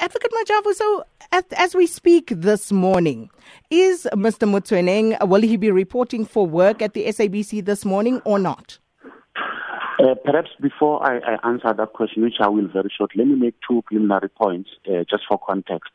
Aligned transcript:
Advocate 0.00 0.32
Majavu, 0.32 0.74
so 0.74 1.04
at, 1.32 1.52
as 1.54 1.74
we 1.74 1.86
speak 1.86 2.32
this 2.34 2.72
morning, 2.72 3.30
is 3.70 4.08
Mr. 4.12 4.48
Motsoeneng, 4.48 5.28
will 5.28 5.42
he 5.42 5.56
be 5.56 5.70
reporting 5.70 6.24
for 6.24 6.46
work 6.46 6.82
at 6.82 6.94
the 6.94 7.06
SABC 7.06 7.64
this 7.64 7.84
morning 7.84 8.20
or 8.24 8.38
not? 8.38 8.78
Uh, 9.98 10.14
perhaps 10.24 10.50
before 10.60 11.02
I, 11.02 11.18
I, 11.18 11.48
answer 11.48 11.72
that 11.72 11.92
question, 11.94 12.22
which 12.22 12.34
I 12.40 12.48
will 12.48 12.68
very 12.68 12.92
short, 12.96 13.12
let 13.16 13.26
me 13.26 13.34
make 13.34 13.54
two 13.66 13.82
preliminary 13.86 14.28
points 14.28 14.70
uh, 14.86 15.04
just 15.08 15.22
for 15.28 15.38
context. 15.38 15.90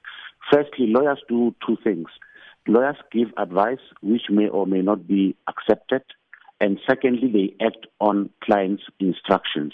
Firstly, 0.52 0.88
lawyers 0.88 1.20
do 1.30 1.54
two 1.66 1.78
things. 1.84 2.08
Lawyers 2.68 2.98
give 3.12 3.28
advice 3.38 3.80
which 4.02 4.24
may 4.30 4.48
or 4.48 4.66
may 4.66 4.82
not 4.82 5.08
be 5.08 5.36
accepted, 5.48 6.02
and 6.60 6.80
secondly, 6.88 7.32
they 7.32 7.66
act 7.66 7.88
on 8.00 8.30
clients' 8.44 8.84
instructions. 9.00 9.74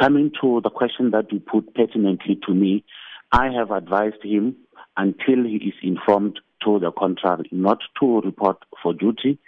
Coming 0.00 0.30
to 0.40 0.60
the 0.62 0.70
question 0.70 1.10
that 1.10 1.32
you 1.32 1.40
put 1.40 1.74
pertinently 1.74 2.38
to 2.46 2.54
me, 2.54 2.84
I 3.32 3.50
have 3.50 3.70
advised 3.70 4.22
him 4.22 4.56
until 4.96 5.44
he 5.44 5.56
is 5.56 5.74
informed 5.82 6.40
to 6.64 6.78
the 6.78 6.90
contrary, 6.90 7.48
not 7.52 7.78
to 8.00 8.20
report 8.20 8.58
for 8.82 8.94
duty, 8.94 9.38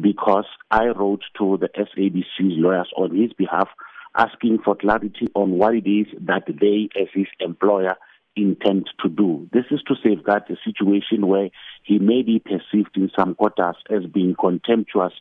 because 0.00 0.46
I 0.70 0.86
wrote 0.86 1.22
to 1.38 1.58
the 1.58 1.68
SABC 1.68 2.58
lawyers 2.58 2.90
on 2.96 3.14
his 3.14 3.32
behalf 3.32 3.68
asking 4.16 4.58
for 4.64 4.74
clarity 4.74 5.28
on 5.34 5.52
what 5.52 5.74
it 5.74 5.86
is 5.86 6.06
that 6.22 6.44
they, 6.46 6.88
as 7.00 7.08
his 7.12 7.26
employer, 7.38 7.96
intend 8.34 8.88
to 9.02 9.08
do. 9.08 9.48
This 9.52 9.64
is 9.70 9.80
to 9.88 9.94
safeguard 10.02 10.44
a 10.50 10.56
situation 10.64 11.26
where 11.26 11.48
he 11.82 11.98
may 11.98 12.22
be 12.22 12.38
perceived 12.38 12.96
in 12.96 13.10
some 13.18 13.34
quarters 13.34 13.76
as 13.90 14.04
being 14.12 14.34
contemptuous 14.38 15.12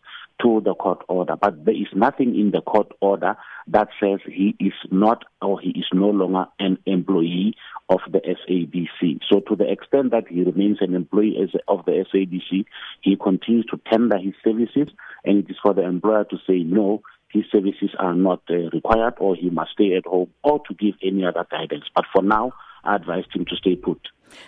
to 0.41 0.61
the 0.63 0.75
court 0.75 1.01
order. 1.07 1.35
But 1.39 1.65
there 1.65 1.75
is 1.75 1.87
nothing 1.93 2.37
in 2.39 2.51
the 2.51 2.61
court 2.61 2.91
order 3.01 3.35
that 3.67 3.87
says 3.99 4.19
he 4.25 4.55
is 4.59 4.73
not 4.91 5.23
or 5.41 5.59
he 5.59 5.69
is 5.69 5.87
no 5.93 6.09
longer 6.09 6.45
an 6.59 6.77
employee 6.85 7.55
of 7.89 7.99
the 8.11 8.19
SABC. 8.19 9.19
So 9.29 9.39
to 9.41 9.55
the 9.55 9.71
extent 9.71 10.11
that 10.11 10.27
he 10.27 10.43
remains 10.43 10.77
an 10.81 10.95
employee 10.95 11.37
of 11.67 11.85
the 11.85 12.05
SABC, 12.13 12.65
he 13.01 13.15
continues 13.15 13.65
to 13.67 13.79
tender 13.91 14.17
his 14.17 14.33
services 14.43 14.93
and 15.23 15.39
it 15.39 15.49
is 15.49 15.57
for 15.61 15.73
the 15.73 15.83
employer 15.83 16.25
to 16.25 16.37
say 16.47 16.59
no, 16.59 17.01
his 17.29 17.43
services 17.51 17.89
are 17.99 18.13
not 18.13 18.41
uh, 18.49 18.69
required 18.71 19.15
or 19.19 19.35
he 19.35 19.49
must 19.49 19.71
stay 19.71 19.95
at 19.95 20.05
home 20.05 20.31
or 20.43 20.59
to 20.67 20.73
give 20.73 20.95
any 21.03 21.25
other 21.25 21.45
guidance. 21.49 21.85
But 21.93 22.05
for 22.13 22.23
now, 22.23 22.53
I 22.85 22.95
advised 22.95 23.27
him 23.33 23.45
to 23.45 23.55
stay 23.55 23.75
put. 23.75 23.99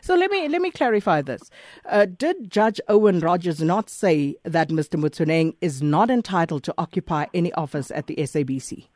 So 0.01 0.15
let 0.15 0.31
me 0.31 0.47
let 0.47 0.61
me 0.61 0.71
clarify 0.71 1.21
this. 1.21 1.49
Uh, 1.85 2.05
did 2.05 2.49
Judge 2.49 2.81
Owen 2.87 3.19
Rogers 3.19 3.61
not 3.61 3.89
say 3.89 4.35
that 4.43 4.69
Mr. 4.69 4.99
Motsoeneng 4.99 5.55
is 5.61 5.81
not 5.81 6.09
entitled 6.09 6.63
to 6.63 6.73
occupy 6.77 7.25
any 7.33 7.53
office 7.53 7.91
at 7.91 8.07
the 8.07 8.15
SABC? 8.15 8.87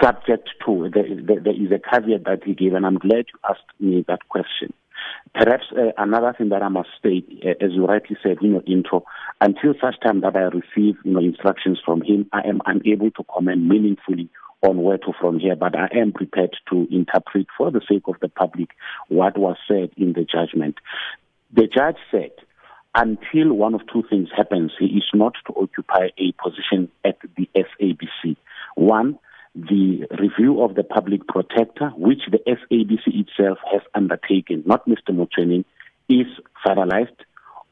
Subject 0.00 0.48
to 0.64 0.90
there 0.92 1.06
is, 1.06 1.26
there 1.26 1.54
is 1.54 1.70
a 1.72 1.80
caveat 1.90 2.24
that 2.24 2.44
he 2.44 2.54
gave, 2.54 2.74
and 2.74 2.86
I'm 2.86 2.98
glad 2.98 3.26
you 3.32 3.38
asked 3.48 3.60
me 3.80 4.04
that 4.08 4.28
question. 4.28 4.72
Perhaps 5.34 5.64
uh, 5.76 5.92
another 5.98 6.34
thing 6.36 6.50
that 6.50 6.62
I 6.62 6.68
must 6.68 6.90
state, 6.98 7.26
uh, 7.44 7.64
as 7.64 7.72
you 7.72 7.86
rightly 7.86 8.16
said 8.22 8.38
in 8.42 8.52
your 8.52 8.62
intro, 8.66 9.04
until 9.40 9.74
such 9.80 9.96
time 10.00 10.20
that 10.20 10.36
I 10.36 10.42
receive 10.42 10.96
you 11.04 11.12
know, 11.12 11.20
instructions 11.20 11.80
from 11.84 12.02
him, 12.02 12.28
I 12.32 12.42
am 12.46 12.60
unable 12.66 13.10
to 13.12 13.24
comment 13.24 13.62
meaningfully 13.62 14.28
on 14.62 14.82
where 14.82 14.98
to 14.98 15.12
from 15.20 15.38
here, 15.38 15.56
but 15.56 15.76
I 15.76 15.88
am 15.96 16.12
prepared 16.12 16.56
to 16.70 16.86
interpret 16.90 17.46
for 17.56 17.70
the 17.70 17.80
sake 17.88 18.04
of 18.06 18.16
the 18.20 18.28
public 18.28 18.70
what 19.08 19.36
was 19.36 19.56
said 19.66 19.90
in 19.96 20.12
the 20.12 20.24
judgment. 20.24 20.76
The 21.52 21.66
judge 21.66 21.96
said, 22.10 22.30
until 22.94 23.52
one 23.54 23.74
of 23.74 23.80
two 23.92 24.04
things 24.08 24.28
happens, 24.36 24.72
he 24.78 24.86
is 24.86 25.04
not 25.14 25.34
to 25.46 25.54
occupy 25.54 26.08
a 26.18 26.32
position 26.42 26.90
at 27.04 27.18
the 27.36 27.48
SABC. 27.56 28.36
One, 28.76 29.18
the 29.54 30.06
review 30.18 30.62
of 30.62 30.74
the 30.74 30.84
public 30.84 31.26
protector, 31.26 31.90
which 31.96 32.20
the 32.30 32.38
SABC 32.46 33.26
itself 33.26 33.58
has 33.70 33.82
undertaken, 33.94 34.62
not 34.66 34.86
Mr. 34.86 35.10
Motsoeneng, 35.10 35.64
is 36.08 36.26
finalized. 36.64 37.16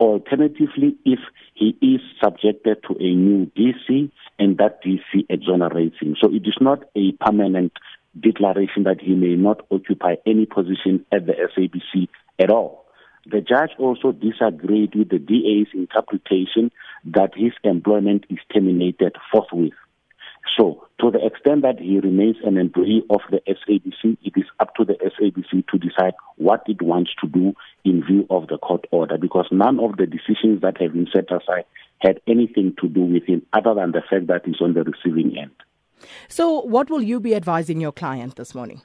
Alternatively, 0.00 0.96
if 1.04 1.18
he 1.52 1.76
is 1.82 2.00
subjected 2.24 2.82
to 2.88 2.94
a 2.98 3.14
new 3.14 3.44
DC 3.54 4.10
and 4.38 4.56
that 4.56 4.82
DC 4.82 5.26
exonerates 5.28 5.96
him. 6.00 6.16
So 6.18 6.28
it 6.34 6.46
is 6.46 6.56
not 6.58 6.84
a 6.96 7.12
permanent 7.20 7.72
declaration 8.18 8.84
that 8.84 9.00
he 9.00 9.14
may 9.14 9.36
not 9.36 9.60
occupy 9.70 10.14
any 10.26 10.46
position 10.46 11.04
at 11.12 11.26
the 11.26 11.34
SABC 11.34 12.08
at 12.38 12.50
all. 12.50 12.86
The 13.26 13.42
judge 13.42 13.70
also 13.78 14.12
disagreed 14.12 14.94
with 14.94 15.10
the 15.10 15.18
DA's 15.18 15.68
interpretation 15.74 16.72
that 17.04 17.32
his 17.36 17.52
employment 17.62 18.24
is 18.30 18.38
terminated 18.52 19.16
forthwith. 19.30 19.74
So, 20.56 20.86
to 21.00 21.10
the 21.10 21.24
extent 21.24 21.62
that 21.62 21.78
he 21.78 22.00
remains 22.00 22.36
an 22.44 22.56
employee 22.56 23.02
of 23.08 23.20
the 23.30 23.40
SABC, 23.48 24.18
it 24.22 24.32
is 24.36 24.44
up 24.58 24.74
to 24.76 24.84
the 24.84 24.94
SABC 24.94 25.66
to 25.68 25.78
decide 25.78 26.14
what 26.36 26.62
it 26.66 26.82
wants 26.82 27.12
to 27.20 27.28
do 27.28 27.54
in 27.84 28.04
view 28.04 28.26
of 28.30 28.48
the 28.48 28.58
court 28.58 28.86
order 28.90 29.16
because 29.16 29.46
none 29.50 29.78
of 29.80 29.96
the 29.96 30.06
decisions 30.06 30.60
that 30.62 30.80
have 30.80 30.92
been 30.92 31.08
set 31.12 31.30
aside 31.30 31.64
had 32.00 32.20
anything 32.26 32.74
to 32.80 32.88
do 32.88 33.02
with 33.02 33.24
him 33.24 33.42
other 33.52 33.74
than 33.74 33.92
the 33.92 34.02
fact 34.08 34.26
that 34.26 34.44
he's 34.44 34.60
on 34.60 34.74
the 34.74 34.82
receiving 34.82 35.36
end. 35.38 35.52
So, 36.28 36.62
what 36.62 36.90
will 36.90 37.02
you 37.02 37.20
be 37.20 37.34
advising 37.34 37.80
your 37.80 37.92
client 37.92 38.36
this 38.36 38.54
morning? 38.54 38.82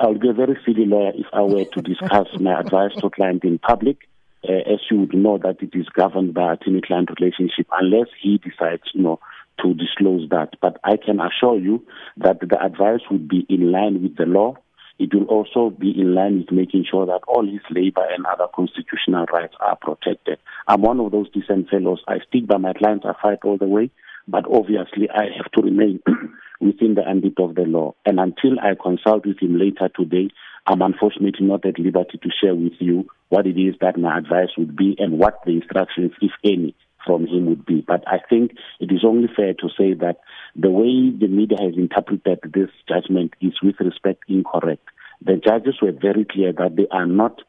I'll 0.00 0.18
be 0.18 0.28
a 0.28 0.34
very 0.34 0.58
silly 0.64 0.86
lawyer 0.86 1.12
if 1.14 1.26
I 1.32 1.40
were 1.40 1.64
to 1.64 1.82
discuss 1.82 2.28
my 2.38 2.60
advice 2.60 2.92
to 2.98 3.06
a 3.06 3.10
client 3.10 3.44
in 3.44 3.58
public. 3.58 4.08
Uh, 4.46 4.52
as 4.52 4.80
you 4.90 5.00
would 5.00 5.14
know, 5.14 5.38
that 5.38 5.56
it 5.60 5.70
is 5.72 5.88
governed 5.88 6.34
by 6.34 6.52
attorney-client 6.52 7.08
relationship, 7.18 7.66
unless 7.72 8.06
he 8.22 8.38
decides, 8.38 8.82
you 8.94 9.02
know, 9.02 9.18
to 9.62 9.74
disclose 9.74 10.28
that. 10.30 10.54
But 10.60 10.78
I 10.84 10.96
can 10.96 11.20
assure 11.20 11.58
you 11.58 11.84
that 12.18 12.40
the 12.40 12.62
advice 12.62 13.00
would 13.10 13.28
be 13.28 13.46
in 13.48 13.72
line 13.72 14.02
with 14.02 14.16
the 14.16 14.26
law. 14.26 14.56
It 14.98 15.14
will 15.14 15.26
also 15.26 15.70
be 15.70 15.90
in 15.90 16.14
line 16.14 16.38
with 16.38 16.50
making 16.50 16.86
sure 16.90 17.04
that 17.06 17.20
all 17.28 17.44
his 17.44 17.60
labor 17.70 18.06
and 18.10 18.24
other 18.26 18.46
constitutional 18.54 19.26
rights 19.26 19.54
are 19.60 19.76
protected. 19.76 20.38
I'm 20.66 20.80
one 20.82 21.00
of 21.00 21.12
those 21.12 21.30
decent 21.30 21.68
fellows. 21.68 22.02
I 22.08 22.18
stick 22.28 22.46
by 22.46 22.56
my 22.56 22.72
clients. 22.72 23.04
I 23.06 23.12
fight 23.20 23.40
all 23.44 23.58
the 23.58 23.66
way. 23.66 23.90
But 24.28 24.44
obviously, 24.50 25.08
I 25.10 25.26
have 25.36 25.52
to 25.52 25.62
remain 25.62 26.00
within 26.60 26.94
the 26.94 27.06
ambit 27.06 27.38
of 27.38 27.54
the 27.54 27.62
law. 27.62 27.94
And 28.04 28.18
until 28.18 28.58
I 28.60 28.74
consult 28.80 29.26
with 29.26 29.38
him 29.40 29.58
later 29.58 29.88
today, 29.94 30.30
I'm 30.66 30.82
unfortunately 30.82 31.46
not 31.46 31.64
at 31.64 31.78
liberty 31.78 32.18
to 32.18 32.28
share 32.42 32.54
with 32.54 32.72
you 32.80 33.06
what 33.28 33.46
it 33.46 33.58
is 33.58 33.74
that 33.80 33.98
my 33.98 34.18
advice 34.18 34.50
would 34.58 34.76
be 34.76 34.96
and 34.98 35.18
what 35.18 35.40
the 35.44 35.52
instructions, 35.52 36.12
if 36.20 36.32
any, 36.42 36.74
from 37.06 37.26
him 37.26 37.46
would 37.46 37.64
be. 37.64 37.84
But 37.86 38.02
I 38.06 38.18
think 38.28 38.52
it 38.80 38.92
is 38.92 39.04
only 39.04 39.28
fair 39.34 39.54
to 39.54 39.68
say 39.78 39.94
that 39.94 40.20
the 40.54 40.70
way 40.70 41.10
the 41.10 41.28
media 41.28 41.58
has 41.60 41.74
interpreted 41.76 42.40
this 42.52 42.70
judgment 42.88 43.34
is 43.40 43.54
with 43.62 43.76
respect 43.80 44.24
incorrect. 44.28 44.86
The 45.24 45.36
judges 45.36 45.76
were 45.80 45.92
very 45.92 46.26
clear 46.30 46.52
that 46.52 46.76
they 46.76 46.86
are 46.90 47.06
not 47.06 47.40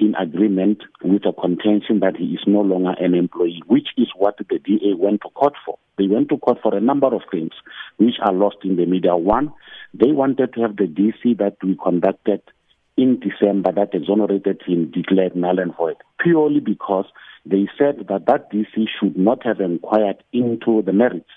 in 0.00 0.14
agreement 0.16 0.82
with 1.04 1.22
the 1.22 1.32
contention 1.32 2.00
that 2.00 2.16
he 2.16 2.24
is 2.34 2.40
no 2.46 2.60
longer 2.60 2.94
an 2.98 3.14
employee, 3.14 3.62
which 3.66 3.88
is 3.96 4.08
what 4.16 4.36
the 4.38 4.58
DA 4.58 4.94
went 4.96 5.20
to 5.22 5.28
court 5.30 5.54
for. 5.64 5.78
They 5.96 6.08
went 6.08 6.28
to 6.30 6.38
court 6.38 6.58
for 6.62 6.74
a 6.74 6.80
number 6.80 7.06
of 7.06 7.22
things 7.30 7.52
which 7.98 8.16
are 8.20 8.32
lost 8.32 8.56
in 8.64 8.76
the 8.76 8.86
media. 8.86 9.16
One, 9.16 9.52
they 9.94 10.10
wanted 10.10 10.54
to 10.54 10.62
have 10.62 10.76
the 10.76 10.84
DC 10.88 11.38
that 11.38 11.56
we 11.62 11.78
conducted 11.80 12.42
in 12.96 13.20
December 13.20 13.72
that 13.72 13.94
exonerated 13.94 14.60
him 14.66 14.90
declared 14.90 15.36
null 15.36 15.58
and 15.58 15.74
void, 15.76 15.96
purely 16.18 16.60
because 16.60 17.06
they 17.44 17.68
said 17.78 18.06
that 18.08 18.26
that 18.26 18.52
DC 18.52 18.86
should 18.98 19.16
not 19.16 19.44
have 19.44 19.60
inquired 19.60 20.22
into 20.32 20.82
the 20.82 20.92
merits. 20.92 21.30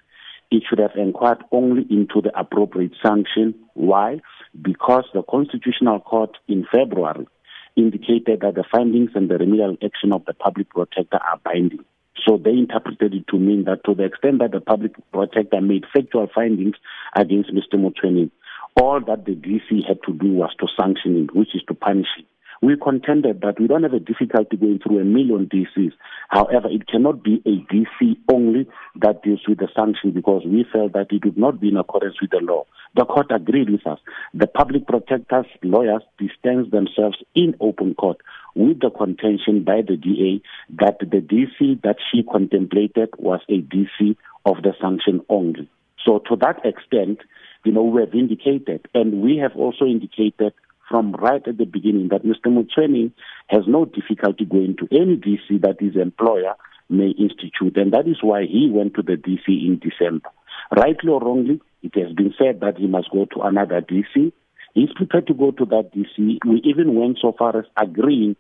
It 0.51 0.63
should 0.69 0.79
have 0.79 0.95
inquired 0.95 1.43
only 1.51 1.85
into 1.89 2.21
the 2.21 2.37
appropriate 2.39 2.93
sanction. 3.03 3.55
Why? 3.73 4.21
Because 4.61 5.05
the 5.13 5.23
Constitutional 5.23 5.99
Court 5.99 6.37
in 6.47 6.65
February 6.71 7.27
indicated 7.75 8.41
that 8.41 8.55
the 8.55 8.63
findings 8.71 9.11
and 9.15 9.29
the 9.29 9.37
remedial 9.37 9.77
action 9.83 10.13
of 10.13 10.23
the 10.25 10.33
public 10.33 10.69
protector 10.69 11.17
are 11.17 11.39
binding. 11.43 11.83
So 12.25 12.37
they 12.37 12.51
interpreted 12.51 13.13
it 13.13 13.27
to 13.29 13.37
mean 13.37 13.65
that 13.65 13.83
to 13.85 13.93
the 13.93 14.05
extent 14.05 14.39
that 14.39 14.51
the 14.51 14.61
public 14.61 14.93
protector 15.11 15.59
made 15.59 15.85
factual 15.93 16.27
findings 16.33 16.75
against 17.15 17.51
Mr. 17.51 17.75
Motsoeneng, 17.75 18.31
all 18.79 18.99
that 19.01 19.25
the 19.25 19.35
DC 19.35 19.85
had 19.87 19.99
to 20.05 20.13
do 20.13 20.27
was 20.33 20.51
to 20.59 20.67
sanction 20.79 21.15
him, 21.15 21.29
which 21.33 21.55
is 21.55 21.63
to 21.67 21.73
punish 21.73 22.07
him. 22.17 22.25
We 22.61 22.77
contended 22.77 23.41
that 23.41 23.59
we 23.59 23.67
don't 23.67 23.83
have 23.83 23.93
a 23.93 23.99
difficulty 23.99 24.57
going 24.57 24.79
through 24.79 24.99
a 24.99 25.05
million 25.05 25.47
DCs. 25.47 25.93
However, 26.29 26.67
it 26.69 26.87
cannot 26.87 27.23
be 27.23 27.41
a 27.45 27.73
DC 27.73 28.17
only 28.31 28.67
that 29.01 29.23
deals 29.23 29.41
with 29.47 29.59
the 29.59 29.67
sanction 29.75 30.11
because 30.11 30.43
we 30.45 30.65
felt 30.71 30.93
that 30.93 31.07
it 31.11 31.25
would 31.25 31.37
not 31.37 31.59
be 31.59 31.69
in 31.69 31.77
accordance 31.77 32.15
with 32.21 32.31
the 32.31 32.39
law. 32.41 32.65
The 32.95 33.05
court 33.05 33.27
agreed 33.29 33.69
with 33.69 33.85
us. 33.85 33.99
The 34.33 34.47
public 34.47 34.87
protectors, 34.87 35.45
lawyers 35.63 36.03
distanced 36.17 36.71
themselves 36.71 37.17
in 37.35 37.55
open 37.59 37.93
court 37.95 38.17
with 38.55 38.79
the 38.79 38.89
contention 38.89 39.63
by 39.63 39.81
the 39.81 39.97
DA 39.97 40.41
that 40.79 40.99
the 40.99 41.05
DC 41.19 41.81
that 41.83 41.97
she 42.11 42.23
contemplated 42.23 43.09
was 43.17 43.41
a 43.49 43.61
DC 43.61 44.15
of 44.45 44.63
the 44.63 44.73
sanction 44.81 45.21
only. 45.29 45.69
So 46.05 46.19
to 46.29 46.35
that 46.37 46.65
extent, 46.65 47.19
you 47.65 47.71
know, 47.71 47.83
we 47.83 48.01
have 48.01 48.13
indicated, 48.13 48.87
and 48.93 49.21
we 49.21 49.37
have 49.37 49.55
also 49.55 49.85
indicated 49.85 50.53
from 50.89 51.13
right 51.13 51.41
at 51.47 51.57
the 51.57 51.65
beginning 51.65 52.09
that 52.09 52.23
Mr. 52.23 52.47
Motsoeneng 52.47 53.11
has 53.47 53.63
no 53.67 53.85
difficulty 53.85 54.45
going 54.45 54.75
to 54.77 54.87
any 54.91 55.17
DC 55.17 55.61
that 55.61 55.77
his 55.79 55.95
employer 55.95 56.55
may 56.89 57.09
institute, 57.09 57.75
and 57.77 57.91
that 57.93 58.07
is 58.07 58.17
why 58.21 58.43
he 58.45 58.69
went 58.71 58.93
to 58.93 59.01
the 59.01 59.13
DC 59.13 59.47
in 59.47 59.79
December. 59.81 60.29
Rightly 60.75 61.09
or 61.09 61.19
wrongly, 61.19 61.61
it 61.83 61.95
has 61.95 62.13
been 62.13 62.33
said 62.37 62.59
that 62.61 62.77
he 62.77 62.87
must 62.87 63.09
go 63.11 63.25
to 63.25 63.41
another 63.41 63.81
DC, 63.81 64.31
He's 64.75 64.91
prepared 64.93 65.27
to 65.27 65.33
go 65.33 65.51
to 65.51 65.65
that 65.65 65.91
DC. 65.95 66.39
We 66.45 66.61
even 66.65 66.95
went 66.95 67.17
so 67.21 67.31
far 67.31 67.57
as 67.57 67.65
agreeing 67.77 68.35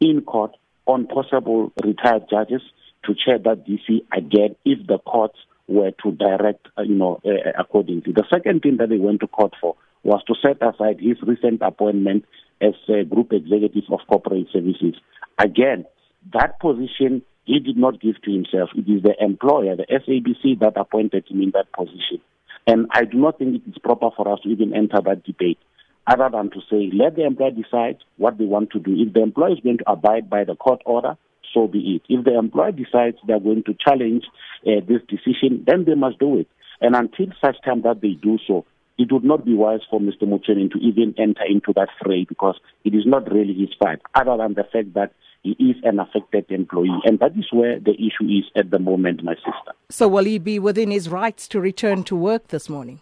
in 0.00 0.22
court 0.22 0.52
on 0.86 1.08
possible 1.08 1.72
retired 1.84 2.26
judges 2.30 2.62
to 3.04 3.14
chair 3.14 3.38
that 3.40 3.66
DC 3.66 4.02
again 4.16 4.54
if 4.64 4.86
the 4.86 4.98
courts 4.98 5.38
were 5.66 5.90
to 6.04 6.12
direct, 6.12 6.68
uh, 6.78 6.82
you 6.82 6.94
know, 6.94 7.20
uh, 7.24 7.50
accordingly. 7.58 8.12
The 8.12 8.24
second 8.30 8.62
thing 8.62 8.76
that 8.76 8.88
they 8.88 8.98
went 8.98 9.20
to 9.20 9.26
court 9.26 9.54
for 9.60 9.74
was 10.02 10.22
to 10.26 10.34
set 10.40 10.56
aside 10.62 11.00
his 11.00 11.16
recent 11.22 11.62
appointment 11.62 12.24
as 12.60 12.74
a 12.88 13.04
group 13.04 13.32
executive 13.32 13.84
of 13.90 14.00
corporate 14.08 14.48
services. 14.52 14.94
Again, 15.38 15.84
that 16.32 16.60
position 16.60 17.22
he 17.44 17.58
did 17.58 17.76
not 17.76 18.00
give 18.00 18.20
to 18.22 18.30
himself. 18.30 18.70
It 18.76 18.90
is 18.90 19.02
the 19.02 19.14
employer, 19.18 19.76
the 19.76 19.86
SABC, 19.86 20.60
that 20.60 20.76
appointed 20.76 21.24
him 21.28 21.42
in 21.42 21.52
that 21.52 21.72
position. 21.72 22.20
And 22.66 22.86
I 22.92 23.04
do 23.04 23.18
not 23.18 23.38
think 23.38 23.56
it 23.56 23.68
is 23.68 23.78
proper 23.82 24.10
for 24.16 24.30
us 24.32 24.40
to 24.42 24.48
even 24.50 24.74
enter 24.74 25.00
that 25.04 25.24
debate, 25.24 25.58
other 26.06 26.28
than 26.30 26.50
to 26.50 26.60
say, 26.70 26.90
let 26.92 27.16
the 27.16 27.24
employer 27.24 27.50
decide 27.50 27.98
what 28.18 28.38
they 28.38 28.44
want 28.44 28.70
to 28.70 28.78
do. 28.78 28.94
If 28.96 29.14
the 29.14 29.22
employer 29.22 29.52
is 29.52 29.60
going 29.60 29.78
to 29.78 29.90
abide 29.90 30.28
by 30.28 30.44
the 30.44 30.54
court 30.54 30.82
order, 30.84 31.16
so 31.52 31.66
be 31.66 31.96
it. 31.96 32.02
If 32.08 32.24
the 32.24 32.38
employer 32.38 32.72
decides 32.72 33.16
they're 33.26 33.40
going 33.40 33.64
to 33.64 33.74
challenge 33.74 34.24
uh, 34.66 34.80
this 34.86 35.02
decision, 35.08 35.64
then 35.66 35.84
they 35.84 35.94
must 35.94 36.18
do 36.18 36.38
it. 36.38 36.48
And 36.80 36.94
until 36.94 37.26
such 37.44 37.56
time 37.64 37.82
that 37.82 38.00
they 38.00 38.12
do 38.12 38.38
so, 38.46 38.64
it 39.00 39.10
would 39.10 39.24
not 39.24 39.46
be 39.46 39.54
wise 39.54 39.80
for 39.88 39.98
Mr. 39.98 40.24
Motsoeneng 40.24 40.70
to 40.72 40.78
even 40.78 41.14
enter 41.16 41.42
into 41.48 41.72
that 41.74 41.88
fray 42.04 42.26
because 42.28 42.60
it 42.84 42.94
is 42.94 43.06
not 43.06 43.32
really 43.32 43.54
his 43.54 43.70
fight, 43.82 43.98
other 44.14 44.36
than 44.36 44.52
the 44.52 44.64
fact 44.64 44.92
that 44.92 45.14
he 45.42 45.52
is 45.52 45.76
an 45.84 45.98
affected 45.98 46.44
employee. 46.50 47.00
And 47.06 47.18
that 47.20 47.32
is 47.34 47.46
where 47.50 47.80
the 47.80 47.94
issue 47.94 48.28
is 48.28 48.44
at 48.54 48.70
the 48.70 48.78
moment, 48.78 49.24
my 49.24 49.36
sister. 49.36 49.72
So, 49.88 50.06
will 50.06 50.24
he 50.24 50.38
be 50.38 50.58
within 50.58 50.90
his 50.90 51.08
rights 51.08 51.48
to 51.48 51.60
return 51.60 52.04
to 52.04 52.14
work 52.14 52.48
this 52.48 52.68
morning? 52.68 53.00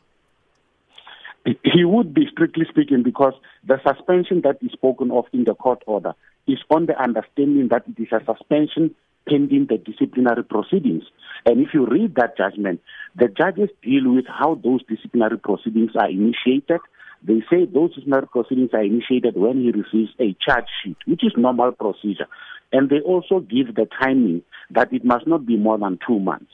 He 1.44 1.84
would 1.84 2.14
be, 2.14 2.28
strictly 2.30 2.66
speaking, 2.70 3.02
because 3.02 3.34
the 3.66 3.80
suspension 3.84 4.42
that 4.42 4.58
is 4.62 4.70
spoken 4.70 5.10
of 5.10 5.24
in 5.32 5.44
the 5.44 5.54
court 5.56 5.82
order 5.86 6.14
is 6.46 6.58
on 6.70 6.86
the 6.86 6.96
understanding 7.02 7.68
that 7.72 7.82
it 7.88 8.00
is 8.00 8.12
a 8.12 8.24
suspension 8.24 8.94
pending 9.28 9.66
the 9.68 9.78
disciplinary 9.78 10.44
proceedings. 10.44 11.04
And 11.44 11.60
if 11.60 11.68
you 11.74 11.86
read 11.86 12.14
that 12.16 12.36
judgment, 12.36 12.80
the 13.16 13.28
judges 13.28 13.70
deal 13.82 14.12
with 14.12 14.26
how 14.26 14.56
those 14.56 14.80
disciplinary 14.88 15.38
proceedings 15.38 15.90
are 15.98 16.10
initiated. 16.10 16.80
They 17.22 17.42
say 17.50 17.66
those 17.66 17.90
disciplinary 17.94 18.28
proceedings 18.28 18.70
are 18.72 18.82
initiated 18.82 19.36
when 19.36 19.62
he 19.62 19.70
receives 19.70 20.12
a 20.20 20.36
charge 20.44 20.68
sheet, 20.82 20.96
which 21.06 21.24
is 21.24 21.32
normal 21.36 21.72
procedure. 21.72 22.26
And 22.72 22.90
they 22.90 23.00
also 23.00 23.40
give 23.40 23.74
the 23.74 23.88
timing 24.00 24.42
that 24.70 24.92
it 24.92 25.04
must 25.04 25.26
not 25.26 25.46
be 25.46 25.56
more 25.56 25.78
than 25.78 25.98
two 26.06 26.18
months. 26.18 26.50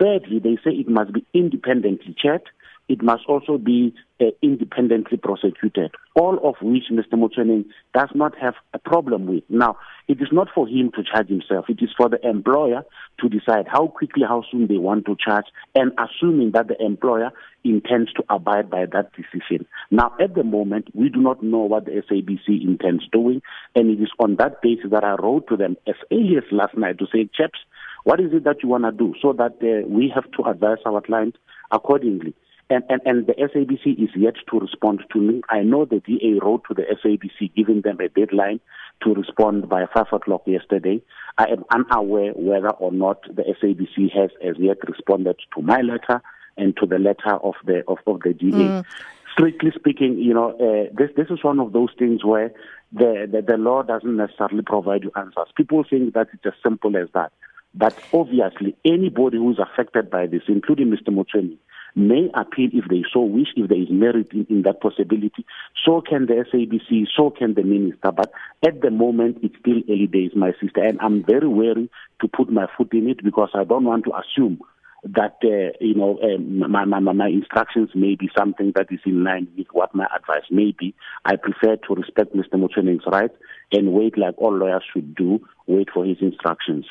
Thirdly, 0.00 0.38
they 0.38 0.56
say 0.62 0.76
it 0.76 0.88
must 0.88 1.12
be 1.12 1.24
independently 1.32 2.14
checked 2.22 2.48
it 2.88 3.02
must 3.02 3.22
also 3.28 3.58
be 3.58 3.94
uh, 4.20 4.26
independently 4.42 5.16
prosecuted, 5.16 5.92
all 6.14 6.38
of 6.42 6.54
which 6.62 6.84
Mr. 6.90 7.14
Motsoeneng 7.14 7.66
does 7.94 8.08
not 8.14 8.36
have 8.38 8.54
a 8.72 8.78
problem 8.78 9.26
with. 9.26 9.44
Now, 9.48 9.76
it 10.08 10.20
is 10.20 10.28
not 10.32 10.48
for 10.54 10.66
him 10.66 10.90
to 10.96 11.02
charge 11.04 11.28
himself. 11.28 11.66
It 11.68 11.78
is 11.82 11.90
for 11.96 12.08
the 12.08 12.18
employer 12.26 12.82
to 13.20 13.28
decide 13.28 13.66
how 13.70 13.88
quickly, 13.88 14.22
how 14.26 14.42
soon 14.50 14.66
they 14.66 14.78
want 14.78 15.04
to 15.06 15.16
charge, 15.22 15.44
and 15.74 15.92
assuming 15.98 16.52
that 16.52 16.68
the 16.68 16.82
employer 16.82 17.30
intends 17.62 18.12
to 18.14 18.24
abide 18.30 18.70
by 18.70 18.86
that 18.92 19.10
decision. 19.12 19.66
Now, 19.90 20.14
at 20.20 20.34
the 20.34 20.44
moment, 20.44 20.88
we 20.94 21.10
do 21.10 21.20
not 21.20 21.42
know 21.42 21.58
what 21.58 21.84
the 21.84 22.02
SABC 22.10 22.64
intends 22.64 23.06
doing, 23.12 23.42
and 23.74 23.90
it 23.90 24.02
is 24.02 24.10
on 24.18 24.36
that 24.36 24.62
basis 24.62 24.90
that 24.90 25.04
I 25.04 25.14
wrote 25.14 25.48
to 25.48 25.56
them 25.56 25.76
as 25.86 25.96
early 26.10 26.36
as 26.38 26.44
last 26.50 26.76
night 26.76 26.98
to 26.98 27.06
say, 27.12 27.28
chaps, 27.34 27.58
what 28.04 28.20
is 28.20 28.32
it 28.32 28.44
that 28.44 28.62
you 28.62 28.68
want 28.68 28.84
to 28.84 28.92
do 28.92 29.14
so 29.20 29.32
that 29.34 29.58
uh, 29.60 29.86
we 29.86 30.10
have 30.14 30.30
to 30.32 30.48
advise 30.48 30.78
our 30.86 31.02
client 31.02 31.36
accordingly? 31.70 32.34
And, 32.70 32.84
and, 32.90 33.00
and 33.06 33.26
the 33.26 33.32
SABC 33.32 34.02
is 34.02 34.10
yet 34.14 34.34
to 34.50 34.58
respond 34.58 35.02
to 35.12 35.18
me. 35.18 35.40
I 35.48 35.62
know 35.62 35.86
the 35.86 36.00
DA 36.00 36.38
wrote 36.42 36.64
to 36.68 36.74
the 36.74 36.82
SABC 37.02 37.54
giving 37.54 37.80
them 37.80 37.98
a 38.00 38.08
deadline 38.08 38.60
to 39.02 39.14
respond 39.14 39.68
by 39.68 39.86
5 39.94 40.06
o'clock 40.12 40.42
yesterday. 40.46 41.00
I 41.38 41.46
am 41.46 41.64
unaware 41.70 42.32
whether 42.32 42.70
or 42.70 42.92
not 42.92 43.22
the 43.34 43.42
SABC 43.42 44.12
has 44.12 44.30
as 44.44 44.56
yet 44.58 44.78
responded 44.86 45.36
to 45.54 45.62
my 45.62 45.80
letter 45.80 46.20
and 46.58 46.76
to 46.76 46.86
the 46.86 46.98
letter 46.98 47.36
of 47.42 47.54
the, 47.64 47.84
of, 47.88 47.98
of 48.06 48.20
the 48.20 48.34
DA. 48.34 48.50
Mm. 48.50 48.84
Strictly 49.32 49.70
speaking, 49.74 50.18
you 50.18 50.34
know, 50.34 50.50
uh, 50.50 50.92
this, 50.94 51.10
this 51.16 51.28
is 51.30 51.42
one 51.42 51.60
of 51.60 51.72
those 51.72 51.90
things 51.98 52.24
where 52.24 52.52
the, 52.92 53.28
the, 53.30 53.40
the 53.40 53.56
law 53.56 53.82
doesn't 53.82 54.16
necessarily 54.16 54.62
provide 54.62 55.04
you 55.04 55.12
answers. 55.16 55.48
People 55.56 55.84
think 55.88 56.12
that 56.14 56.28
it's 56.34 56.44
as 56.44 56.52
simple 56.62 56.96
as 56.96 57.08
that. 57.14 57.32
But 57.74 57.96
obviously, 58.12 58.76
anybody 58.84 59.38
who's 59.38 59.58
affected 59.58 60.10
by 60.10 60.26
this, 60.26 60.42
including 60.48 60.88
Mr. 60.88 61.14
Motsoeneng, 61.14 61.58
may 61.98 62.30
appeal 62.34 62.70
if 62.72 62.84
they 62.88 63.04
so 63.12 63.20
wish, 63.20 63.48
if 63.56 63.68
there 63.68 63.80
is 63.80 63.90
merit 63.90 64.28
in, 64.32 64.46
in, 64.48 64.62
that 64.62 64.80
possibility. 64.80 65.44
So 65.84 66.00
can 66.00 66.26
the 66.26 66.44
SABC, 66.52 67.06
so 67.16 67.30
can 67.30 67.54
the 67.54 67.62
minister. 67.62 68.12
But 68.12 68.32
at 68.66 68.80
the 68.80 68.90
moment, 68.90 69.38
it's 69.42 69.56
still 69.58 69.82
early 69.88 70.06
days, 70.06 70.30
my 70.34 70.52
sister, 70.60 70.82
and 70.82 70.98
I'm 71.00 71.24
very 71.24 71.48
wary 71.48 71.90
to 72.20 72.28
put 72.28 72.50
my 72.50 72.66
foot 72.76 72.92
in 72.92 73.08
it 73.08 73.22
because 73.22 73.50
I 73.54 73.64
don't 73.64 73.84
want 73.84 74.04
to 74.04 74.12
assume 74.16 74.60
that 75.04 75.36
uh, 75.44 75.76
you 75.80 75.94
know 75.94 76.18
um, 76.22 76.70
my, 76.70 76.84
my, 76.84 77.00
my 77.00 77.28
instructions 77.28 77.90
may 77.94 78.16
be 78.16 78.28
something 78.36 78.72
that 78.74 78.86
is 78.90 79.00
in 79.06 79.22
line 79.24 79.48
with 79.56 79.68
what 79.72 79.94
my 79.94 80.06
advice 80.14 80.44
may 80.50 80.74
be. 80.78 80.94
I 81.24 81.36
prefer 81.36 81.76
to 81.76 81.94
respect 81.94 82.34
Mr. 82.34 82.54
Motsoeneng's 82.54 83.06
rights 83.06 83.34
and 83.72 83.92
wait 83.92 84.18
like 84.18 84.34
all 84.38 84.56
lawyers 84.56 84.84
should 84.92 85.14
do, 85.14 85.46
wait 85.66 85.88
for 85.92 86.04
his 86.04 86.18
instructions. 86.20 86.86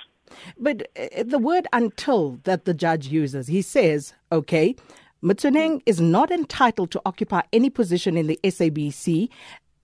But 0.58 0.88
uh, 0.98 1.24
the 1.24 1.40
word 1.40 1.68
until 1.74 2.40
that 2.44 2.66
the 2.66 2.74
judge 2.74 3.08
uses, 3.08 3.48
he 3.48 3.62
says, 3.62 4.14
okay, 4.32 4.76
Motsoeneng 5.24 5.82
is 5.86 6.00
not 6.00 6.32
entitled 6.32 6.92
to 6.92 7.02
occupy 7.06 7.42
any 7.52 7.70
position 7.70 8.18
in 8.18 8.28
the 8.28 8.40
SABC. 8.44 9.30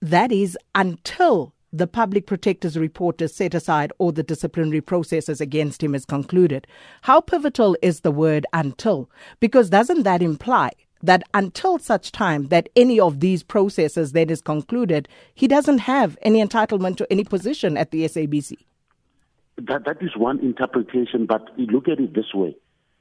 That 0.00 0.30
is 0.30 0.56
until 0.74 1.54
the 1.72 1.88
public 1.88 2.26
protector's 2.26 2.78
report 2.78 3.20
is 3.20 3.34
set 3.34 3.52
aside 3.52 3.92
or 3.98 4.12
the 4.12 4.22
disciplinary 4.22 4.80
processes 4.80 5.40
against 5.40 5.82
him 5.82 5.92
is 5.92 6.04
concluded. 6.04 6.68
How 7.02 7.20
pivotal 7.20 7.76
is 7.82 8.00
the 8.00 8.12
word 8.12 8.46
until? 8.52 9.10
Because 9.40 9.70
doesn't 9.70 10.04
that 10.04 10.22
imply 10.22 10.70
that 11.02 11.24
until 11.34 11.78
such 11.80 12.12
time 12.12 12.46
that 12.46 12.68
any 12.76 13.00
of 13.00 13.18
these 13.18 13.42
processes 13.42 14.12
then 14.12 14.30
is 14.30 14.40
concluded, 14.40 15.08
he 15.34 15.48
doesn't 15.48 15.78
have 15.78 16.16
any 16.22 16.40
entitlement 16.42 16.96
to 16.98 17.10
any 17.10 17.24
position 17.24 17.76
at 17.76 17.90
the 17.90 18.04
SABC? 18.04 18.56
That, 19.56 19.84
that 19.86 19.98
is 20.02 20.16
one 20.16 20.40
interpretation, 20.40 21.26
but 21.26 21.42
look 21.56 21.88
at 21.88 22.00
it 22.00 22.14
this 22.14 22.34
way. 22.34 22.56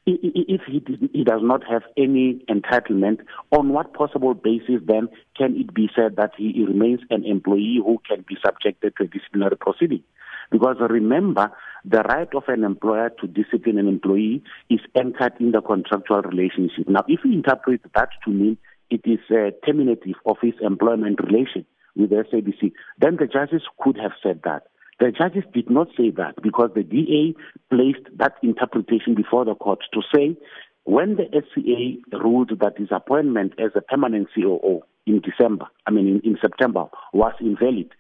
If 0.06 0.62
he, 0.68 0.84
he 1.14 1.24
does 1.24 1.40
not 1.42 1.62
have 1.70 1.84
any 1.98 2.46
entitlement, 2.50 3.20
on 3.52 3.70
what 3.70 3.94
possible 3.94 4.34
basis 4.34 4.82
then 4.86 5.08
can 5.38 5.56
it 5.56 5.74
be 5.74 5.90
said 5.96 6.18
that 6.18 6.32
he 6.38 6.66
remains 6.68 7.00
an 7.10 7.24
employee 7.24 7.80
who 7.84 8.00
can 8.08 8.26
be 8.28 8.36
subjected 8.46 8.94
to 8.98 9.06
a 9.06 9.08
disciplinary 9.08 9.56
proceeding? 9.56 10.04
Because 10.52 10.76
remember, 10.82 11.52
the 11.86 12.04
right 12.04 12.28
of 12.36 12.44
an 12.48 12.64
employer 12.64 13.12
to 13.22 13.28
discipline 13.28 13.80
an 13.80 13.88
employee 13.88 14.44
is 14.70 14.82
anchored 14.96 15.34
in 15.40 15.52
the 15.52 15.62
contractual 15.62 16.22
relationship. 16.22 16.88
Now, 16.88 17.06
if 17.08 17.22
we 17.24 17.34
interpret 17.34 17.82
that 17.96 18.10
to 18.26 18.30
mean 18.30 18.58
it 18.90 19.02
is 19.06 19.20
uh, 19.32 19.52
terminative 19.66 20.16
of 20.26 20.36
his 20.42 20.54
employment 20.62 21.20
relation 21.24 21.66
with 21.96 22.10
the 22.10 22.26
SABC, 22.32 22.74
then 23.00 23.16
the 23.16 23.28
judges 23.28 23.64
could 23.80 23.98
have 23.98 24.12
said 24.22 24.42
that. 24.44 24.64
The 25.00 25.12
judges 25.12 25.44
did 25.54 25.70
not 25.70 25.88
say 25.98 26.12
that 26.12 26.42
because 26.42 26.70
the 26.76 26.84
DA 26.84 27.36
placed 27.70 28.08
that 28.18 28.36
interpretation 28.44 29.16
before 29.16 29.46
the 29.46 29.56
court 29.56 29.80
to 29.94 30.02
say 30.14 30.38
when 30.86 31.16
the 31.16 31.26
SCA 31.32 32.18
ruled 32.18 32.52
that 32.60 32.78
his 32.78 32.90
appointment 32.92 33.54
as 33.58 33.72
a 33.76 33.82
permanent 33.82 34.28
COO 34.36 34.82
in 35.06 35.22
December, 35.22 35.66
I 35.88 35.92
mean 35.92 36.08
in, 36.08 36.32
in 36.32 36.38
September, 36.42 36.88
was 37.14 37.34
invalid, 37.40 37.92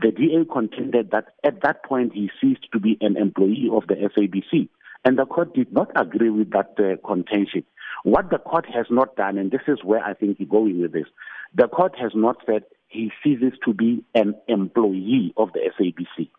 the 0.00 0.10
DA 0.10 0.44
contended 0.50 1.10
that 1.10 1.34
at 1.44 1.62
that 1.62 1.84
point 1.84 2.12
he 2.14 2.30
ceased 2.40 2.66
to 2.72 2.80
be 2.80 2.96
an 3.00 3.16
employee 3.16 3.68
of 3.70 3.86
the 3.88 3.94
SABC. 3.94 4.68
And 5.04 5.18
the 5.18 5.26
court 5.26 5.54
did 5.54 5.72
not 5.72 5.90
agree 5.96 6.30
with 6.30 6.50
that 6.50 6.74
uh, 6.78 7.06
contention. 7.06 7.64
What 8.04 8.30
the 8.30 8.38
court 8.38 8.66
has 8.72 8.86
not 8.90 9.16
done, 9.16 9.38
and 9.38 9.50
this 9.50 9.62
is 9.66 9.78
where 9.82 10.02
I 10.02 10.14
think 10.14 10.38
you're 10.38 10.48
going 10.48 10.80
with 10.80 10.92
this, 10.92 11.06
the 11.54 11.68
court 11.68 11.94
has 11.98 12.12
not 12.14 12.36
said 12.46 12.64
he 12.88 13.10
ceases 13.22 13.52
to 13.64 13.72
be 13.72 14.04
an 14.14 14.34
employee 14.48 15.32
of 15.36 15.52
the 15.52 15.60
SABC. 15.78 16.30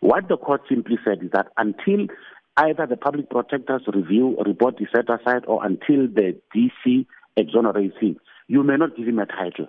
What 0.00 0.28
the 0.28 0.36
court 0.36 0.62
simply 0.68 0.98
said 1.04 1.22
is 1.22 1.30
that 1.32 1.48
until 1.56 2.06
either 2.56 2.86
the 2.86 2.96
public 2.96 3.30
protector's 3.30 3.82
review 3.92 4.36
report 4.44 4.80
is 4.80 4.88
set 4.94 5.08
aside 5.08 5.44
or 5.46 5.64
until 5.64 6.06
the 6.08 6.36
DC 6.54 7.06
exonerates 7.36 7.96
him, 8.00 8.16
you 8.48 8.62
may 8.62 8.76
not 8.76 8.96
give 8.96 9.08
him 9.08 9.18
a 9.18 9.26
title. 9.26 9.68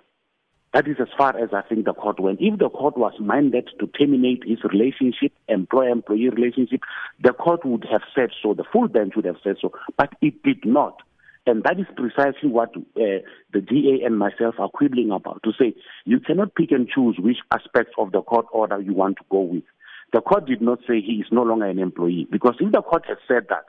That 0.74 0.86
is 0.86 0.96
as 1.00 1.08
far 1.16 1.36
as 1.42 1.48
I 1.54 1.62
think 1.62 1.86
the 1.86 1.94
court 1.94 2.20
went. 2.20 2.40
If 2.42 2.58
the 2.58 2.68
court 2.68 2.98
was 2.98 3.14
minded 3.18 3.70
to 3.80 3.86
terminate 3.86 4.44
his 4.46 4.58
relationship, 4.64 5.32
employer-employee 5.48 6.28
relationship, 6.28 6.80
the 7.22 7.32
court 7.32 7.64
would 7.64 7.86
have 7.90 8.02
said 8.14 8.30
so. 8.42 8.52
The 8.52 8.64
full 8.70 8.88
bench 8.88 9.14
would 9.16 9.24
have 9.24 9.38
said 9.42 9.56
so, 9.62 9.72
but 9.96 10.10
it 10.20 10.42
did 10.42 10.66
not. 10.66 11.00
And 11.46 11.62
that 11.62 11.80
is 11.80 11.86
precisely 11.96 12.50
what 12.50 12.76
uh, 12.76 13.24
the 13.54 13.62
DA 13.62 14.04
and 14.04 14.18
myself 14.18 14.56
are 14.58 14.68
quibbling 14.68 15.10
about 15.10 15.42
to 15.44 15.52
say 15.58 15.74
you 16.04 16.20
cannot 16.20 16.54
pick 16.54 16.70
and 16.72 16.86
choose 16.86 17.16
which 17.18 17.38
aspects 17.50 17.94
of 17.96 18.12
the 18.12 18.20
court 18.20 18.44
order 18.52 18.78
you 18.78 18.92
want 18.92 19.16
to 19.16 19.24
go 19.30 19.40
with. 19.40 19.62
The 20.12 20.20
court 20.20 20.46
did 20.46 20.62
not 20.62 20.80
say 20.80 21.00
he 21.00 21.20
is 21.20 21.26
no 21.30 21.42
longer 21.42 21.66
an 21.66 21.78
employee 21.78 22.26
because 22.30 22.54
if 22.60 22.72
the 22.72 22.82
court 22.82 23.04
had 23.06 23.18
said 23.26 23.46
that, 23.50 23.66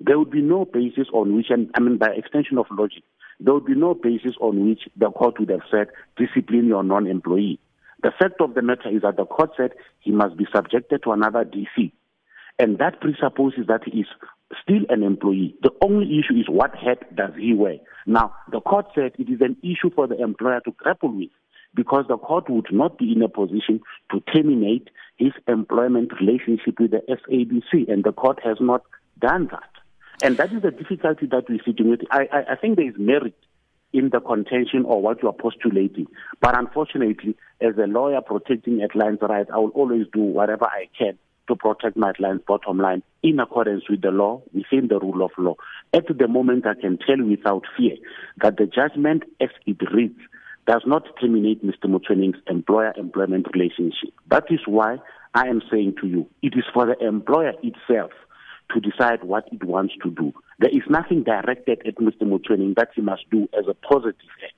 there 0.00 0.18
would 0.18 0.30
be 0.30 0.42
no 0.42 0.64
basis 0.64 1.08
on 1.12 1.34
which, 1.36 1.46
and 1.50 1.70
I 1.74 1.80
mean, 1.80 1.96
by 1.96 2.08
extension 2.08 2.58
of 2.58 2.66
logic, 2.70 3.02
there 3.40 3.54
would 3.54 3.66
be 3.66 3.74
no 3.74 3.94
basis 3.94 4.34
on 4.40 4.68
which 4.68 4.88
the 4.96 5.10
court 5.10 5.38
would 5.38 5.50
have 5.50 5.62
said 5.70 5.88
discipline 6.16 6.66
your 6.66 6.82
non-employee. 6.82 7.60
The 8.02 8.12
fact 8.18 8.40
of 8.40 8.54
the 8.54 8.62
matter 8.62 8.88
is 8.90 9.02
that 9.02 9.16
the 9.16 9.24
court 9.24 9.50
said 9.56 9.72
he 10.00 10.10
must 10.10 10.36
be 10.36 10.46
subjected 10.54 11.02
to 11.04 11.12
another 11.12 11.44
DC. 11.44 11.92
And 12.58 12.78
that 12.78 13.00
presupposes 13.00 13.66
that 13.68 13.82
he 13.84 14.00
is 14.00 14.06
still 14.62 14.82
an 14.88 15.02
employee. 15.02 15.54
The 15.62 15.72
only 15.82 16.18
issue 16.18 16.38
is 16.38 16.46
what 16.48 16.74
hat 16.74 17.14
does 17.14 17.32
he 17.38 17.54
wear. 17.54 17.76
Now, 18.06 18.34
the 18.50 18.60
court 18.60 18.86
said 18.94 19.12
it 19.18 19.28
is 19.30 19.40
an 19.40 19.56
issue 19.62 19.90
for 19.94 20.06
the 20.06 20.20
employer 20.20 20.60
to 20.60 20.72
grapple 20.72 21.12
with 21.12 21.30
because 21.74 22.06
the 22.08 22.16
court 22.16 22.48
would 22.48 22.68
not 22.72 22.98
be 22.98 23.12
in 23.12 23.22
a 23.22 23.28
position 23.28 23.80
to 24.10 24.20
terminate 24.32 24.88
his 25.16 25.32
employment 25.48 26.12
relationship 26.20 26.78
with 26.78 26.90
the 26.90 27.02
SABC, 27.08 27.90
and 27.90 28.04
the 28.04 28.12
court 28.12 28.40
has 28.44 28.58
not 28.60 28.82
done 29.20 29.48
that. 29.50 29.70
And 30.22 30.36
that 30.38 30.52
is 30.52 30.62
the 30.62 30.70
difficulty 30.70 31.26
that 31.26 31.44
we're 31.48 31.60
sitting 31.64 31.90
with. 31.90 32.00
I, 32.10 32.28
I, 32.32 32.52
I 32.52 32.56
think 32.56 32.76
there 32.76 32.88
is 32.88 32.94
merit 32.98 33.34
in 33.92 34.10
the 34.10 34.20
contention 34.20 34.84
or 34.84 35.00
what 35.00 35.22
you 35.22 35.28
are 35.28 35.34
postulating. 35.34 36.06
But 36.40 36.58
unfortunately, 36.58 37.36
as 37.60 37.76
a 37.78 37.86
lawyer 37.86 38.20
protecting 38.20 38.82
a 38.82 38.88
client's 38.88 39.22
rights, 39.22 39.50
I 39.52 39.58
will 39.58 39.70
always 39.70 40.06
do 40.12 40.20
whatever 40.20 40.66
I 40.66 40.88
can 40.98 41.18
to 41.48 41.56
protect 41.56 41.96
my 41.96 42.12
client's 42.12 42.44
bottom 42.46 42.78
line 42.78 43.02
in 43.22 43.38
accordance 43.40 43.84
with 43.88 44.02
the 44.02 44.10
law, 44.10 44.42
within 44.52 44.88
the 44.88 44.98
rule 44.98 45.24
of 45.24 45.30
law. 45.38 45.54
At 45.92 46.06
the 46.08 46.28
moment, 46.28 46.66
I 46.66 46.74
can 46.74 46.98
tell 46.98 47.22
without 47.24 47.64
fear 47.76 47.96
that 48.42 48.56
the 48.56 48.66
judgment 48.66 49.22
as 49.40 49.50
it 49.64 49.78
reads 49.92 50.18
does 50.66 50.82
not 50.86 51.04
terminate 51.20 51.64
Mr. 51.64 51.86
Motsoeneng's 51.86 52.38
employer-employment 52.48 53.46
relationship. 53.54 54.10
That 54.28 54.44
is 54.50 54.60
why 54.66 54.98
I 55.34 55.46
am 55.46 55.62
saying 55.70 55.94
to 56.00 56.06
you, 56.06 56.26
it 56.42 56.54
is 56.56 56.64
for 56.74 56.86
the 56.86 56.98
employer 57.06 57.52
itself 57.62 58.10
to 58.74 58.80
decide 58.80 59.22
what 59.22 59.44
it 59.52 59.62
wants 59.62 59.94
to 60.02 60.10
do. 60.10 60.32
There 60.58 60.70
is 60.70 60.82
nothing 60.88 61.22
directed 61.22 61.86
at 61.86 61.96
Mr. 61.96 62.22
Motsoeneng 62.22 62.74
that 62.76 62.88
he 62.94 63.02
must 63.02 63.22
do 63.30 63.48
as 63.56 63.66
a 63.68 63.74
positive 63.74 64.16
act. 64.42 64.54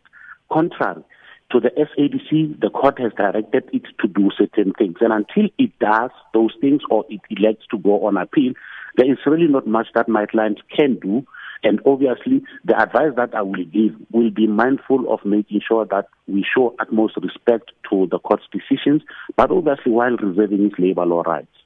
Contrary 0.50 1.04
to 1.50 1.60
the 1.60 1.70
SABC, 1.70 2.60
the 2.60 2.70
court 2.70 2.98
has 3.00 3.12
directed 3.16 3.68
it 3.72 3.82
to 4.00 4.08
do 4.08 4.30
certain 4.36 4.72
things. 4.78 4.96
And 5.00 5.12
until 5.12 5.50
it 5.58 5.78
does 5.78 6.10
those 6.32 6.54
things 6.60 6.82
or 6.90 7.04
it 7.08 7.20
elects 7.30 7.66
to 7.70 7.78
go 7.78 8.06
on 8.06 8.16
appeal, 8.16 8.52
there 8.96 9.10
is 9.10 9.18
really 9.26 9.46
not 9.46 9.66
much 9.66 9.88
that 9.94 10.08
my 10.08 10.26
client 10.26 10.60
can 10.74 10.98
do 11.00 11.26
and 11.62 11.80
obviously, 11.84 12.42
the 12.64 12.80
advice 12.80 13.12
that 13.16 13.34
I 13.34 13.42
will 13.42 13.64
give 13.64 13.94
will 14.12 14.30
be 14.30 14.46
mindful 14.46 15.12
of 15.12 15.24
making 15.24 15.60
sure 15.66 15.84
that 15.86 16.08
we 16.26 16.44
show 16.44 16.74
utmost 16.78 17.16
respect 17.16 17.72
to 17.90 18.06
the 18.10 18.18
court's 18.18 18.44
decisions, 18.52 19.02
but 19.36 19.50
obviously 19.50 19.92
while 19.92 20.16
reserving 20.16 20.62
his 20.64 20.72
labor 20.78 21.04
law 21.04 21.22
rights. 21.22 21.57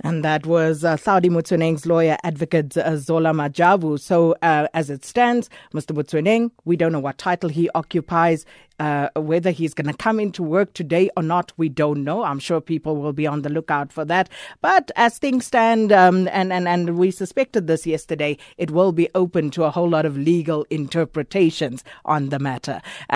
And 0.00 0.24
that 0.24 0.46
was 0.46 0.84
uh, 0.84 0.96
Hlaudi 0.96 1.30
Motsoeneng's 1.30 1.86
lawyer, 1.86 2.16
advocate 2.22 2.76
uh, 2.76 2.96
Zola 2.96 3.30
Majavu. 3.30 3.98
So, 3.98 4.34
uh, 4.42 4.68
as 4.74 4.90
it 4.90 5.04
stands, 5.04 5.48
Mr. 5.72 5.96
Motsoeneng, 5.96 6.50
we 6.64 6.76
don't 6.76 6.92
know 6.92 7.00
what 7.00 7.18
title 7.18 7.48
he 7.48 7.70
occupies. 7.74 8.44
Uh, 8.78 9.08
whether 9.16 9.50
he's 9.50 9.72
going 9.72 9.86
to 9.86 9.96
come 9.96 10.20
into 10.20 10.42
work 10.42 10.74
today 10.74 11.08
or 11.16 11.22
not, 11.22 11.50
we 11.56 11.66
don't 11.66 12.04
know. 12.04 12.22
I'm 12.22 12.38
sure 12.38 12.60
people 12.60 12.96
will 12.96 13.14
be 13.14 13.26
on 13.26 13.40
the 13.40 13.48
lookout 13.48 13.90
for 13.90 14.04
that. 14.04 14.28
But 14.60 14.90
as 14.96 15.18
things 15.18 15.46
stand, 15.46 15.92
um, 15.92 16.28
and, 16.28 16.52
and, 16.52 16.68
and 16.68 16.98
we 16.98 17.10
suspected 17.10 17.68
this 17.68 17.86
yesterday, 17.86 18.36
it 18.58 18.70
will 18.70 18.92
be 18.92 19.08
open 19.14 19.50
to 19.52 19.64
a 19.64 19.70
whole 19.70 19.88
lot 19.88 20.04
of 20.04 20.18
legal 20.18 20.66
interpretations 20.68 21.84
on 22.04 22.28
the 22.28 22.38
matter. 22.38 22.82